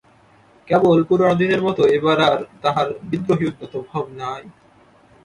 কেবল 0.67 0.97
পুরানো 1.07 1.35
দিনের 1.41 1.61
মতো 1.67 1.81
এবার 1.97 2.17
আর 2.27 2.39
তাহার 2.63 2.87
বিদ্রোহী 3.09 3.45
উদ্ধত 3.49 3.73
ভাব 3.89 4.05
নাই। 4.19 4.43